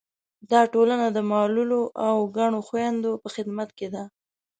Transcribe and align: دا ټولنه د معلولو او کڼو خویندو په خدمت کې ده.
دا 0.51 0.61
ټولنه 0.73 1.07
د 1.11 1.17
معلولو 1.31 1.81
او 2.07 2.15
کڼو 2.35 2.59
خویندو 2.67 3.11
په 3.23 3.29
خدمت 3.35 3.69
کې 3.77 3.87
ده. 3.93 4.03